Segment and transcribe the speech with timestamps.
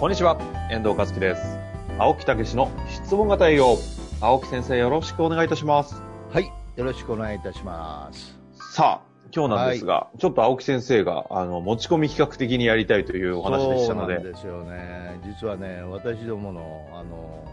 [0.00, 0.36] こんにちは、
[0.72, 1.56] 遠藤和樹です。
[1.98, 3.76] 青木武の質問型営業。
[4.20, 6.02] 青木先生よろしくお願いいたします。
[6.32, 8.36] はい、よろしくお願いいたします。
[8.74, 15.20] さあ、今日なんですが、ちょっと青木先生が、あの、持ち込み企画的にやりたいというお話でしたので、そうなんですよね。
[15.24, 17.44] 実はね、私どもの、あの、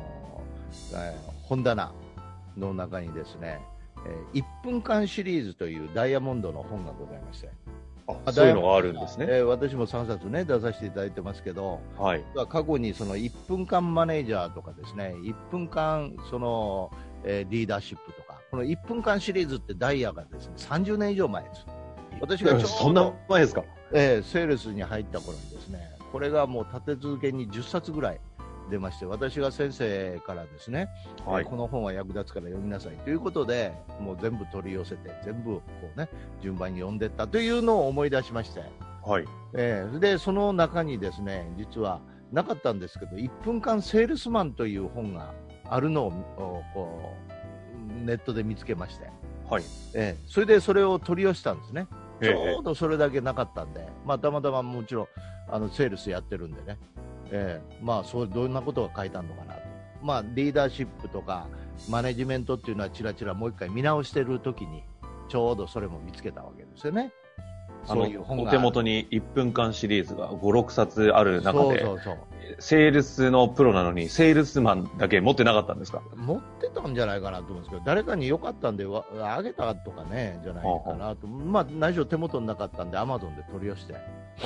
[0.94, 1.92] えー本棚
[2.58, 3.59] の中にですね、
[4.05, 7.50] えー1分間シリーズというダイヤモンドの本がございまして、あ
[8.32, 9.26] そういうのがあるんですね。
[9.30, 12.23] えー私も3冊ね、出させていただいてますけど、はい。
[12.50, 16.92] 過去にその1分間マネージャーとかですね、1分間その、
[17.23, 21.66] えーリーダーシップとか、この1分間シリーズってダイヤがですね、30年以上前です。
[22.20, 23.64] 私がそんな前ですか？
[23.94, 28.20] えーセールスに入った頃にですね、これがもう立て続けに10冊ぐらい
[28.72, 30.89] 出まして、私が先生からですね、
[31.25, 35.61] はいえーこの本は役立つから読みなさいということで、もう全部取り寄せて、全部こ
[35.95, 36.09] うね、
[36.41, 38.61] 順番に読んでったというのを思い出しまして、
[39.05, 39.25] はい。
[39.53, 45.33] えーで、その中にですね、実はなかったんですけど、1分間セールスマンという本が
[45.69, 47.13] あるのをおこ
[48.02, 49.09] うネットで見つけまして、
[49.50, 49.63] はい。
[49.94, 51.88] えーそれでそれを取り寄せたんですね。
[52.22, 55.08] ええちょうどそれだけなかったんで、まあ、たまたまもちろん
[55.50, 56.78] あのセールスやってるんでね、
[57.32, 59.62] えーまあ、そうどんなことが書いてあるのかなと、
[60.02, 61.48] まあ、リーダーシップとか
[61.90, 64.84] マネジメントっていうのはちらちらもう一回見直してる時に
[65.30, 67.14] ちょうどそれも見つけたわけですよね。
[67.88, 72.18] あの、おが手元に1分間シリーズが5、6冊ある中で、そうそう
[72.59, 76.02] セールスのプロなのに、セールスマンだけ持ってなかったんですか？
[76.16, 84.00] 持ってたんじゃないかなと思うんですけど、誰かに良かったんでわあげたとかね、じゃないかなと、まあ、内緒手元になかったんで、アマゾンで取り寄せて、あ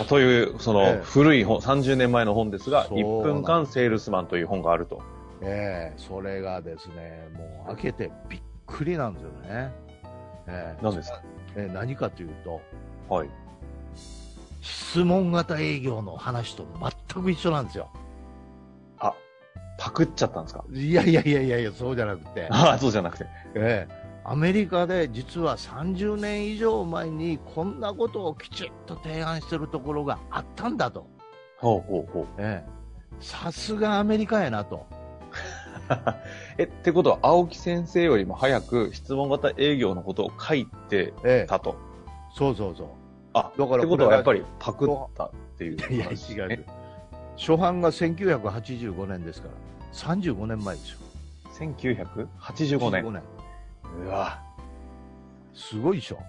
[0.03, 5.01] という、その、ええ古い本、30年前の本ですが、そう1分間セールスマンという本があると。
[5.41, 9.71] ええそれがですね、もう開けてびっくりなんですよね。
[10.47, 11.21] ええ何ですか？
[11.55, 12.61] ええ何かというと、
[13.09, 13.29] はい。
[14.61, 16.65] 質問型営業の話と
[17.13, 17.89] 全く一緒なんですよ。
[18.99, 19.13] あ、
[19.77, 20.63] パクっちゃったんですか？
[20.71, 23.25] いやいやいやいやいや、そうじゃなくて、ああ、そうじゃなくて。
[23.55, 31.07] ええアメリカで実は30年以上前にこんなことをきちっと提案してるところがあったんだと。
[31.57, 32.25] ほうほうほう。
[32.39, 32.75] ええ
[33.19, 34.85] さすがアメリカやなと。
[36.57, 41.75] え、ってことは、青木先生よりも早く質問型営業のことを書いてええたと。
[42.33, 42.87] そうそうそう。
[43.33, 46.65] あ、だからってことはやっぱりパクったっていう いや、話違うね。。
[47.37, 49.53] 初版が1985年ですから、
[49.93, 50.99] 35年前ですよ。
[51.53, 53.21] 1985年。
[53.95, 54.05] 85年。
[54.05, 54.39] うわ、
[55.53, 56.19] すごいでしょ。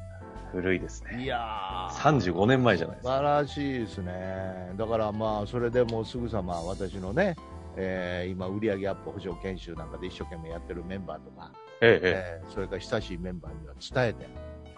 [0.52, 1.24] 古いですね。
[1.24, 3.12] いや35年前じゃないですか。
[3.12, 4.72] 素晴らしいですね。
[4.76, 7.36] だからまあ、それでもうすぐさま私のね、
[7.76, 11.50] えー今、売上アップ保証研修なんかで一生懸命やってるメンバーとか、
[11.80, 14.26] ええ、ええーそれから親しいメンバーには伝えて、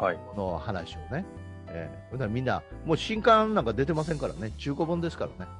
[0.01, 0.03] え。
[0.03, 0.17] はい。
[0.17, 1.25] この話をね、
[1.69, 5.51] えーほんならみんな、もう新刊なんか出てませんからね、中古本ですからね。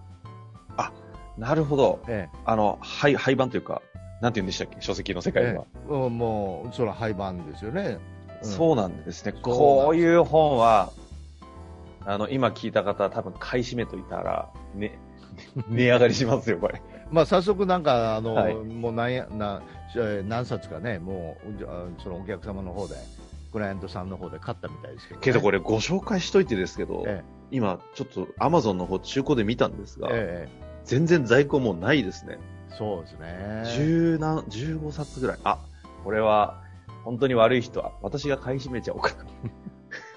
[1.37, 2.01] なるほど。
[2.09, 3.81] えあの、廃、廃盤というか、
[4.21, 4.77] なんて言うんでしたっけ？
[4.81, 5.65] 書籍の世え界では。
[5.65, 7.83] ええうんもう、それは廃盤ですよね。
[8.43, 9.33] うんそうなんですね。
[9.43, 10.93] こういう本は、
[12.07, 14.97] あの、今聞いた方多分買い占めといたら、ね、
[15.69, 16.81] 値上がりしますよ、これ。
[17.11, 19.63] まあ、早速なんか、あの、はいもう何や、な、
[19.97, 22.95] えー何冊かね、もう、そのお客様の方で、
[23.53, 25.25] クライアントさんの方で買ったみたいですけど、ね。
[25.25, 32.39] けどこれご紹介しといてですけど、え今ちょっと Amazon の方中古で見たんですが、ええ全然在庫もうないですね。
[32.79, 33.63] えそうですね。
[33.77, 35.39] 十何、15冊ぐらい。
[35.45, 35.59] あ、
[36.05, 36.63] これは、
[37.05, 39.11] 本当に悪い人は、私が買い占めちゃおうか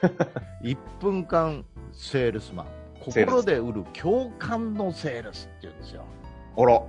[0.02, 0.10] な。
[0.64, 2.68] 1分間セールスマン。
[3.00, 6.04] 心で売る共感のセールスっていうんですよ。
[6.56, 6.86] あら、ね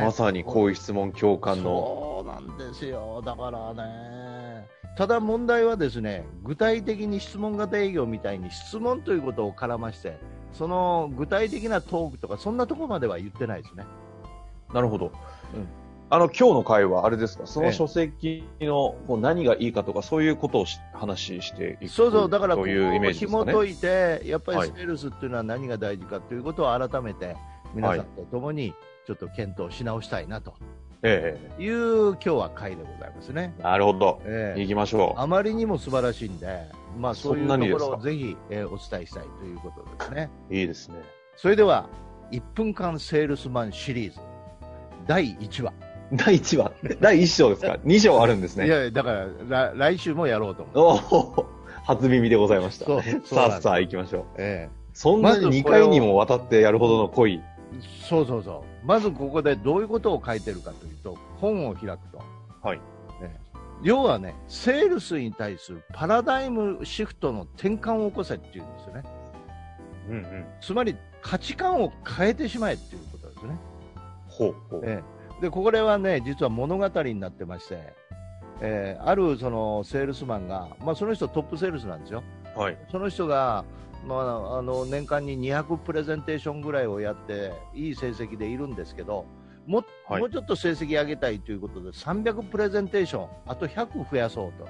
[0.04, 2.22] まさにこういう質問共感の。
[2.24, 3.22] そうなんですよ。
[3.24, 4.66] だからね。
[4.96, 10.18] ただ問題はですね、具体的に質問型営業みたいに質問ということを絡まして、
[10.52, 13.84] その具体的なトークとか、そんなところまでは言ってないですね。
[14.72, 15.06] なるほど。
[15.54, 15.68] うん
[16.14, 17.46] あの、今日の会はあれですか？
[17.46, 23.50] そええの書籍のこう何がいいかとか、そういうことをし話していくそうそう、だからというイメージですかね？
[23.52, 27.34] 紐解いて、やっぱりはいセールスっていうのは何が大事かということを改めて、
[27.72, 28.74] 皆さんと共に
[29.06, 30.52] ちょっと検討し直したいなと
[31.02, 33.54] えいう今日は回でございますね。
[33.58, 34.20] えなるほど。
[34.26, 36.66] ええ行きましょあまりにも素晴らしいんで、
[36.98, 40.28] まあそういうところをぜひ、えーお伝えしたいということですね。
[40.50, 40.54] う。
[40.54, 40.96] いいですね。
[41.36, 41.88] それでは、
[42.32, 44.20] 1分間セールスマンシリーズ
[45.06, 45.72] 第1話。
[46.12, 46.72] 第1話。
[47.00, 48.66] 第1章ですか ?2 章あるんですね。
[48.66, 49.12] いや、だか
[49.48, 51.00] ら、来来週もやろうと思う。
[51.10, 51.46] おお
[51.84, 52.86] 初耳でございました。
[52.86, 54.24] そうそうさあさあ行きましょう。
[54.38, 57.34] えそんなに2回にもわたってやるほどの濃い。
[57.34, 57.42] え
[58.08, 58.86] そうそうそう。
[58.86, 62.22] まずここでどういうことを書いてるかというと、本を開くと。
[62.62, 62.80] はい。
[63.22, 63.42] ええ
[63.82, 69.02] 要はね、セールスに対するパラダイムシフトの転換を起こせっていうんですよね。
[70.08, 70.46] うんうん。
[70.60, 73.56] つまり価値観を変えてしまえっていうことですね。
[74.42, 74.80] ほうほう。
[74.84, 75.02] え
[75.38, 77.94] え、でこれはね、実は物語になってまして、
[78.60, 82.22] えーあるそのセールスマンが、まあ、その人トップセールスなんですよ。
[82.56, 82.78] はい。
[82.90, 83.64] その人が、
[84.06, 89.26] まあ、あの年間に200プレゼンテーションぐらいをやって、いい成績でいるんですけど、
[89.66, 94.68] も,、はいもうちょっと成績上げたいということで、300プレゼンテーション、あと100増やそうと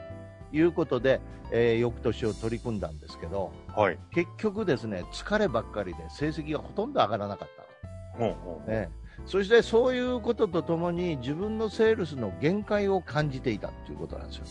[0.57, 1.21] いうことで、
[1.51, 3.99] えー翌年を取り組んだんですけど、はい。
[4.13, 8.19] 結局ですね、疲ればっかりで成績がほとんど上がらなかった。
[8.19, 8.71] ほうほう。
[8.71, 14.45] ええ、そしてそういうこととともに自分のセールスの限界を感じていたということなんですよ。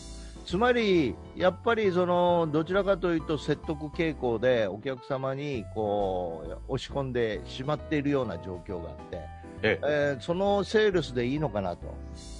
[0.44, 9.20] つまり、やっぱりそのどちらかというと説得傾向でお客様にこう押し込んでしまっているような状況があって、え
[9.62, 9.80] え。
[9.82, 11.94] えーそのセールスでいいのかなと、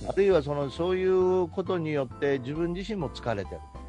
[0.09, 3.82] あるいはそのそういうことによって自分自身も疲れてると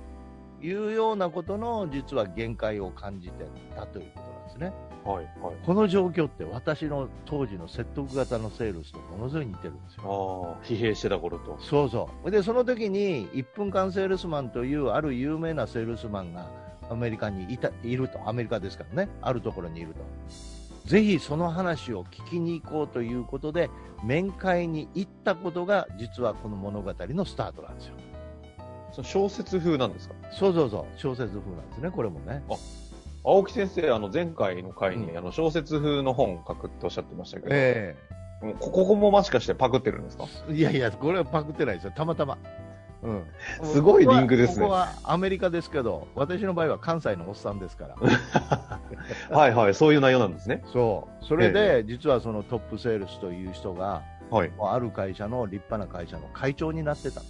[0.64, 3.46] いうようなことの実は限界を感じて
[3.76, 4.74] たということなんですね。
[5.04, 5.56] はいはい。
[5.66, 10.58] この状況って私の当時の説得型のセールスとものすごい似てるんですあよ。
[10.62, 11.58] あ、疲弊してた頃と。
[11.60, 12.32] そうそう。
[12.32, 16.48] で、その時に1分間セールスマンというある有名なセールスマンが
[16.90, 18.28] アメリカにいたいると。
[18.28, 19.12] アメリカですからね。
[19.22, 20.00] あるところにいると。
[20.86, 23.70] ぜひその話を聞きに行こうということで、
[24.04, 27.96] 面会に行ったことが実はこの物語のスタートなんですよ。
[28.94, 30.16] その小説風なんですか？
[30.32, 30.86] そうそうそう。
[30.98, 31.92] 小説風なんですね。
[31.92, 32.44] これもね。
[33.26, 37.96] 青木先生、あの、前回の回に、うんあの、小説風の本を書くっておっしゃってましたけど、え
[38.42, 40.26] もうこここももしかしてパクってるんですか？
[40.50, 41.94] えいやいや、これはパクってないですよ。
[41.96, 42.38] たまたま。
[43.02, 43.24] うん。
[43.64, 47.96] すごいリンクですねここはアメリカですけど、私の場合は関西のおっさんですから。
[49.38, 50.62] はいはい、そういう内容なんですね。
[50.72, 51.26] そう。
[51.26, 54.52] それで、実はそのトップセールスという人が、はい。
[54.62, 57.22] ある会社の立派な会社の会長になってた。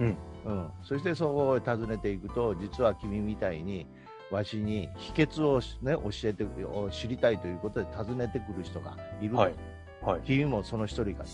[0.00, 0.16] うん。
[0.44, 0.70] うん。
[0.82, 3.86] そしてそこを訪ねていくと、実は君みたいに、
[4.30, 9.36] わしに秘訣をね、教えて、を知りたいということで訪ねてくる人がいると。
[9.36, 9.54] はい。
[10.02, 10.20] はい。
[10.22, 11.28] 君もその一人かと。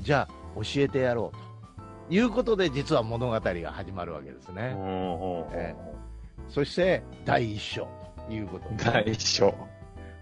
[0.00, 2.14] じゃあ、教えてやろうと。
[2.14, 4.76] いうことで、実は物語が始まるわけですね。
[5.52, 5.74] え
[6.48, 7.88] そして、第一章
[8.26, 8.74] ということで。
[8.84, 9.54] 第一章。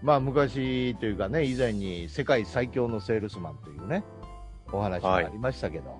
[0.01, 4.03] まあ、昔というかね、以前に世界最強のセールスマンというね、
[4.71, 5.99] お話がありましたけど、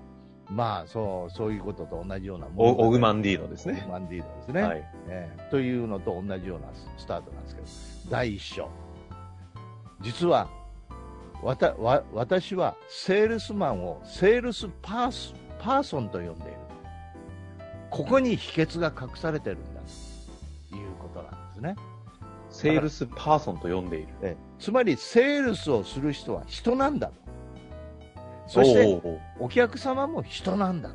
[0.52, 3.80] まあ、そう、そういうことと同じようなオオグマンンディーノですね。
[3.84, 4.84] オグ・マンディーノですね、はい。
[5.08, 6.68] ええというのと同じような
[6.98, 8.68] スタートなんですけど、第一章。
[10.02, 10.48] 実は、
[11.42, 17.96] わた、わ、私はセールスマンをセールスパース、パーソンと呼んでいると。
[17.96, 19.80] ここに秘訣が隠されてるんだ
[20.70, 21.76] ということなんですね。
[22.50, 24.08] セールスパーソンと呼んでいる。
[24.20, 27.21] ええつまりセールスをする人は人なんだと。
[28.52, 29.00] そして
[29.38, 30.94] お客様も人なんだと。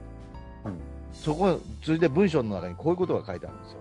[0.65, 0.79] うん
[1.13, 3.79] そこ、それで文章の中にこういうことが書いてあるんですよ。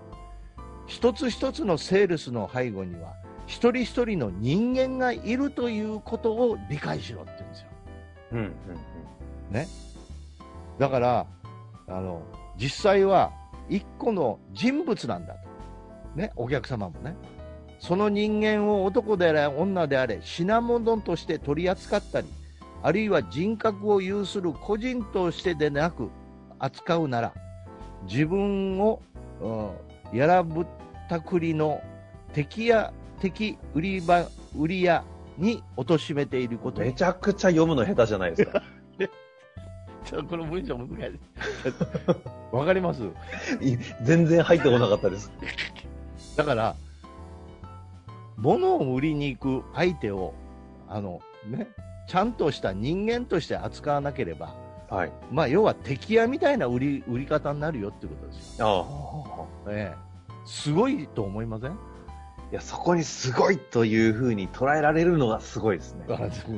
[0.87, 3.13] 一つ一つのセールスの背後には、
[3.45, 7.67] 一人一人の人間がいるということを理解しろって言うんですよ。
[8.31, 8.53] うんうん
[10.79, 11.27] だから、
[11.87, 12.23] あの、
[12.57, 13.31] 実際は
[13.69, 15.39] 一個の人物なんだと。
[16.15, 17.15] ね、お客様もね。
[17.79, 22.27] その人間を男であれ、女であれ、品物として取り扱ったり、
[22.83, 26.09] あるいは人格を有する個人としてでなく
[26.59, 27.33] 扱うなら、
[28.09, 29.01] 自分を、
[29.41, 29.69] うん
[30.13, 30.65] やらぶっ
[31.09, 31.81] たくりの
[32.31, 34.25] 敵や敵売り場、
[34.57, 35.03] 売り屋
[35.37, 38.63] に貶めていることにめちゃくちゃ読むの下手じゃないですか。
[40.05, 40.95] ちょっとこの文章難しい。
[42.55, 43.03] わかります？
[43.59, 45.29] い全然入ってこなかったです。
[46.37, 46.75] だから、
[48.37, 50.33] 物を売りに行く相手を、
[50.87, 51.67] あの、ね、
[52.07, 54.55] ちゃんとした人間として扱わなければ、
[54.89, 55.11] はい。
[55.31, 59.47] まあ、要は敵屋みたいな売り、売り方になるよってことですよ。
[59.67, 59.71] ああ。
[59.71, 59.97] ええ。
[60.45, 61.71] すごいと思いません？
[62.49, 66.05] いや、そこにすごいという風に捉えられるのがすごいですね。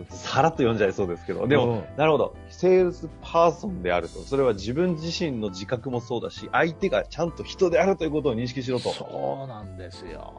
[0.10, 1.48] さらっと読んじゃいそうですけど。
[1.48, 2.36] でも、うんなるほど。
[2.50, 4.20] セールスパーソンであると。
[4.20, 8.94] それは自分自身の自覚もそうだし、相手がちゃんと人であるということを認識しろと。
[8.94, 10.36] そうなんですよ。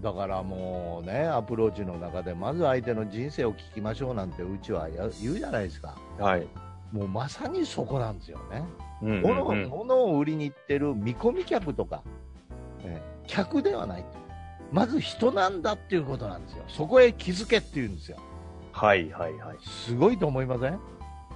[0.00, 5.96] だからもうね、アプローチの中で、まず相手の人生を聞きましょうなんて、うちはや言うじゃないですか。
[6.18, 6.46] はい。
[6.92, 8.64] もうまさにそこなんですよね。
[9.02, 12.02] うんうん物をうん物を売りに行ってる見込み客とか、
[12.84, 14.08] ええ客ではないと。
[14.72, 16.64] まず人なんだっていうことなんですよ。
[16.68, 18.18] そこへ気づけっていうんですよ。
[18.72, 19.56] はいはいはい。
[19.62, 20.78] すごいと思いません？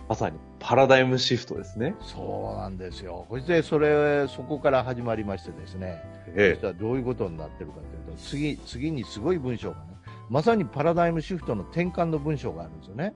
[0.08, 1.96] まさにパラダイムシフトですね。
[2.00, 3.26] そうなんですよ。
[3.28, 9.82] そしてそれ、そこから始まりましてですね、そえしたらどういうことになってるかというと、次、次にすごい文章がね、
[10.28, 13.14] まさにパラダイムシフトの転換の文章があるんですよね。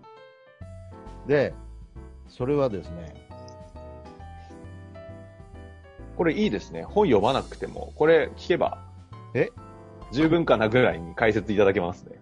[1.28, 1.54] で、
[2.26, 3.14] それはですね、
[6.16, 6.82] これいいですね。
[6.82, 8.78] 本読まなくても、これ聞けば、
[9.34, 9.50] え？
[10.12, 12.20] 十分かなぐらいに解説いただけますね。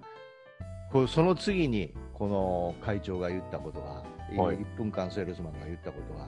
[1.09, 4.03] その次に、この会長が言ったことが、
[4.37, 6.27] はい1分間セールスマンが言ったことは、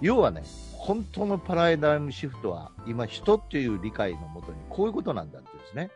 [0.00, 0.42] 要はね、
[0.72, 5.90] 本当のパラダイムシフトは、今、人っていう理解のもとに、こういうことなんだって言うんですね。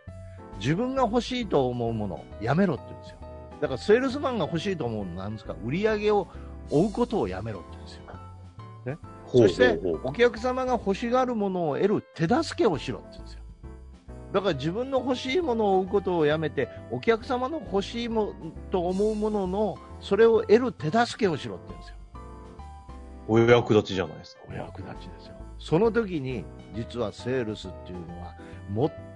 [0.61, 3.19] 自分が欲しいと思うものをやめろって言うんですよ。
[3.61, 5.55] だから、セールスマンが欲しいと思うのは何ですか？
[5.65, 6.29] 売り上げを
[6.71, 8.03] 追うことをやめろって言うんですよ。
[9.27, 13.41] ほうそしてお客様が欲しがるものを得る手助けをしろって言うんですよ。
[14.33, 18.33] だから自分の欲しいものを追うことをやめて、お客様の欲しいも
[18.71, 21.97] と思うものの、それを得る手助けをしろって言うんですよ。
[23.29, 24.43] お役立ちじゃないですか。
[24.49, 25.35] お役立ちですよ。
[25.59, 28.35] その時に、実はセールスっていうのは、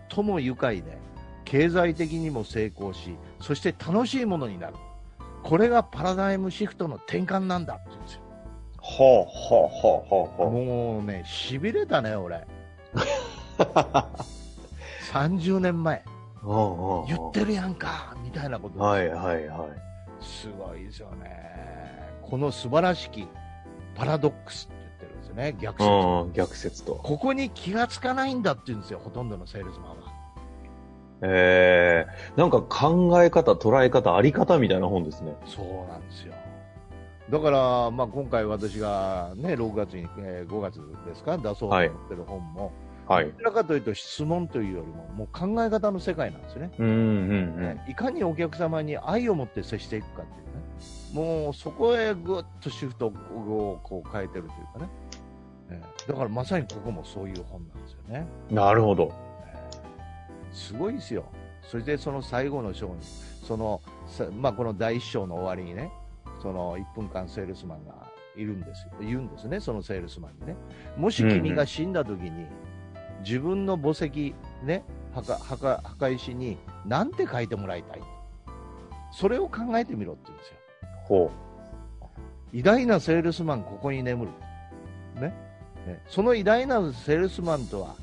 [0.08, 0.98] 最も愉快で、
[1.44, 4.74] 経済的にも成功し、そして楽しいものになる。
[5.42, 8.20] これがパラダイムシフトの転換なんだって言うんですよ。
[8.78, 10.50] ほうほうほうほうほう。
[10.50, 12.46] もうね、痺れたね、俺。
[15.12, 16.04] 30年前、
[17.06, 19.91] 言ってるやんか、みたいなことはいはいはい。
[20.22, 21.50] すごいですよね。
[22.22, 23.26] この素晴らしき
[23.94, 25.90] パラドックスって言ってるんですよね、逆説。
[25.90, 26.94] うん、逆説と。
[26.94, 29.96] ここに気がつかないんだって言うんですよ、ほとんどのセールスマンは。
[31.24, 35.36] えー、なんか考え方、捉え方、あり方みたいな本ですね。
[35.46, 36.34] そうなんですよ。
[37.30, 42.72] だから、まあ、今回私がね、6月に、えー5月ですか、出そうと思ってる本も、はい
[43.06, 43.30] ど。
[43.38, 46.72] ちらかというと質問というよりも、もう考え方の世界なんですよね。
[46.78, 54.90] うんうんねいかにお客様に愛を持って接していくかっていうね、もうそこへぐっとシフトをこう変えてるというかね、
[55.70, 58.26] えーだからまさにここもそういう本なんですよね。
[58.50, 58.56] うん。
[58.56, 59.12] なるほど。
[60.52, 61.24] すごいですよ。
[61.62, 62.96] そしてその最後の章に、
[63.46, 65.90] その、さまあ、この第一章の終わりにね、
[66.42, 67.94] その1分間セールスマンが
[68.36, 68.92] いるんですよ。
[69.00, 70.56] 言うんですね、そのセールスマンにね。
[70.96, 72.46] もし君が死んだ時に、
[73.22, 78.02] 自分の墓石、ね、墓、墓、墓石に何て書いてもらいたい
[79.12, 80.56] それを考えてみろって言うんですよ。
[81.04, 81.30] ほ
[82.52, 84.30] 偉大なセールスマン、ここに眠る。
[85.20, 85.34] ね。
[85.86, 87.94] ねその偉大なセールスマンとは、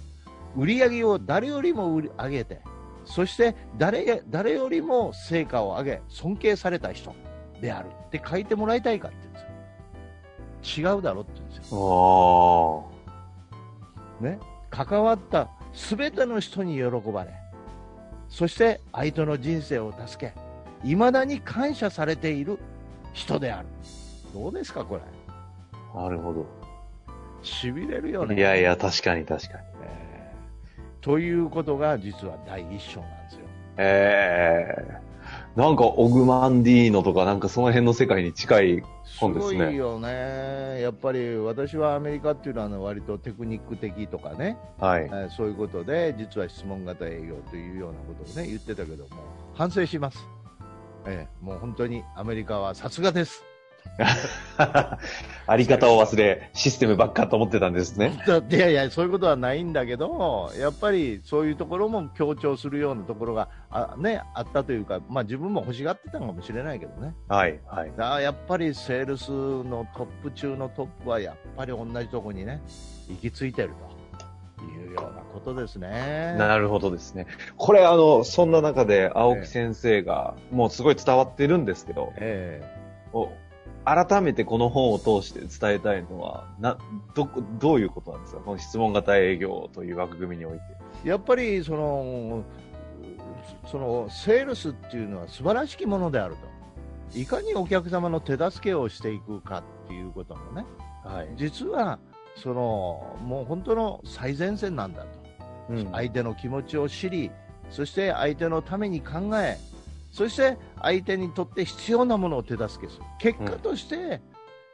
[0.55, 2.61] 売り上げを誰よりも売り上げて、
[3.05, 7.13] そして誰や誰よりも成果を上げ、尊敬された人
[7.61, 9.39] であるって書いてもらいたいかって言うんで
[10.63, 10.95] すよ。
[10.95, 12.91] 違うだろって言うんですよ。
[14.21, 14.39] ね。
[14.69, 17.31] 関わった全ての人に喜ばれ、
[18.27, 20.33] そして相手の人生を助け、
[20.83, 22.59] 未だに感謝されている
[23.13, 23.67] 人である。
[24.33, 25.01] どうですか、これ？
[25.95, 26.03] あ。
[26.03, 26.45] なるほど。
[27.41, 28.35] 痺れるよね。
[28.35, 29.63] いやいや、確かに確かに。
[29.83, 30.39] えー
[31.01, 33.39] ということが実は第一章なんですよ。
[33.77, 35.08] ええ
[35.59, 38.83] なんか、オグマンディーノとか、なんかその辺の世界に近い。
[39.03, 40.79] すそうですねごいよね。
[40.81, 45.07] やっぱり私はアメリカっていうのはあの割とテクニック的とかね、はいえ。
[45.07, 49.09] ーそういうことで実は質問型営業というようなことをね言ってたけども
[49.53, 50.19] 反省します。
[51.05, 53.48] えーもう本当にアメリカはさすがです。
[55.47, 58.21] あり方を忘れ、システムばっかと思ってたんですね。
[58.27, 67.15] だ いやいや、そういうことはないんだけど、やっぱりそういうところも強調するようなところがあ,、ね、あったというか、まあ、自分も欲しがってたのかもしれないけどね。
[67.27, 67.91] はい、はい。
[67.97, 72.61] だやっぱりセールスのトップ中のトップはやっぱり同じところにね、
[73.09, 73.71] 行き着いてる
[74.57, 76.35] というようなことですね。
[76.37, 77.27] なるほどですね。
[77.57, 82.78] これ、あの、そんな中で、青木先生が、もうすごい伝わってるんですけど、えお
[83.85, 86.77] 改めてこの本を通して伝えたいのは、な、
[87.15, 88.41] どこ、どういうことなんですか？
[88.41, 90.61] この質問型営業という枠組みにおいて。
[91.05, 92.43] えやっぱりその、
[93.65, 97.17] そのセールスっていうのは素晴らしきものであると。
[97.17, 100.65] いかにお客様の手助けをしていくかっていうこともね、
[101.03, 101.29] はい。
[101.37, 101.97] 実は、
[102.35, 105.07] その、もう本当の最前線なんだと。
[105.69, 107.31] うん相手の気持ちを知り、
[107.69, 109.57] そして相手のために考え、
[110.11, 113.03] そして相手にとって必要なものを手助けする。
[113.19, 114.21] 結果として、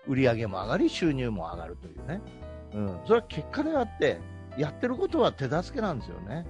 [0.07, 2.21] 売り上げも上がり、収入も上がるというね。
[2.73, 2.99] うん。
[3.05, 4.19] それは結果であって、
[4.57, 6.45] やってることは手助けなんですよね。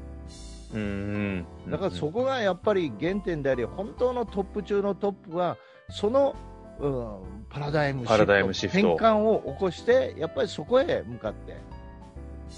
[0.73, 1.45] うん。
[1.69, 5.57] だからそこがやっぱり原点であり、本当のトップ中のトップは、
[5.89, 6.35] その、
[6.79, 11.57] うん、パラダイムシフトパラダイムシフト転換を起こして、やっぱりそこへ向かって、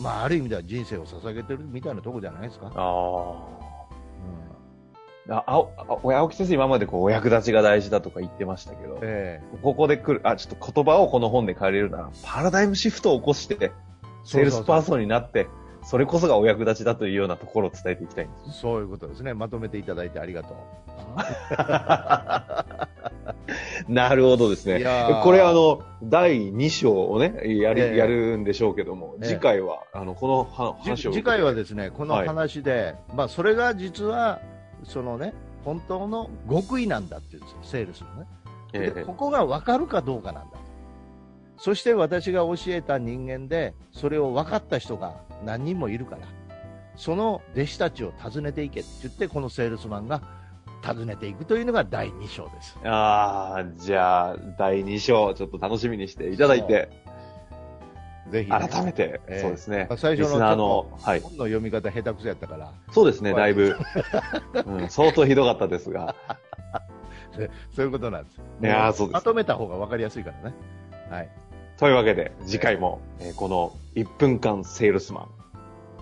[0.01, 2.67] まあ、ある意味では人生を捧げてるみたいなところじゃないですか。
[2.67, 3.56] ああ。
[5.27, 5.71] うんあ青
[6.03, 13.71] 青青木先生今までこうお役立ちが大事だとか言ってましたけど、えここで来る、あ、ちょっと言葉をこの本で変えれるなら、パラダイムシフトを起こして、
[14.23, 15.47] セールスパーソンになって、
[15.83, 18.59] それこそがお役立ちだというようなところを伝えていきたいんです。
[18.59, 19.33] そういうことですね。
[19.33, 20.57] まとめていただいてありがとう。
[23.87, 24.83] なるほどですね。
[25.23, 31.13] これあの、第2章をね、やる、ええやるんでしょうけども、ええ次回は、あの、この話を。
[31.13, 34.41] 次回はですね、このはい話で、まあ、それが実は、
[34.83, 35.33] そのね、
[35.65, 38.27] 本当の極意なんだっていうんですよ、セールスのね。
[38.73, 40.57] ええでここが分かるかどうかなんだ。
[41.57, 46.21] そして私が教えた人間で、それを分かった人が何人もいるから、
[46.95, 50.21] その弟子たちを訪ねていけって言って、このセールスマンが
[50.85, 52.77] 訪ねていくというのが第2章です。
[52.83, 56.89] ああ、じゃあ、第2章、ちょっと楽しみにしていただいて、
[58.31, 59.97] ぜひ、ね、改めて、ええそうですねまあ。
[59.97, 61.19] 最初のの、はい。
[61.19, 63.77] 本の読み方下手くそやったから、そうですね、はいだいぶ、
[64.65, 66.15] うん、相当ひどかったですが、
[67.75, 68.41] そういうことなんです。
[68.61, 70.55] いやーそうですまとめた方が分かりやすいからね。
[71.09, 71.29] はい。
[71.77, 75.29] というわけで、次回も、えーこの1分間セールスマン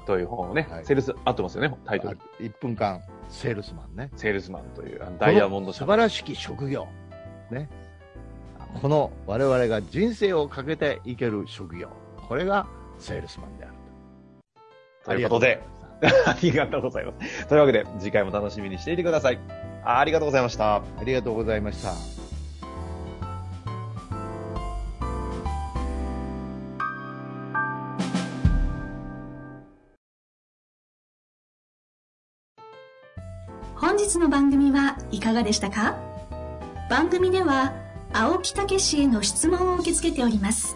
[0.06, 2.18] という本をね、はいセールス、合ってますよね、タイトル。
[2.40, 4.10] 1分間、セールスマンね。
[4.16, 6.88] セールスマンという、ダイヤモンド素晴らしき職業。
[7.52, 7.70] ね。
[8.82, 11.90] この我々が人生をかけていける職業。
[12.28, 12.68] これが
[13.00, 13.74] セールスマンである
[15.04, 15.12] と。
[15.12, 15.62] ということで、
[16.26, 17.48] ありがとうございます。
[17.48, 19.40] というわけで、次回も楽しみにしていてください。
[19.84, 20.76] ありがとうございました。
[20.78, 21.94] ありがとうございました。
[33.76, 35.96] 本日の番組はいかがでしたか？
[36.90, 37.74] 番組では
[38.14, 40.76] 青木武氏への質問を受け付けております